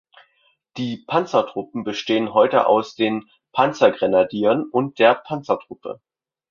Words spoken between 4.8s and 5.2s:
der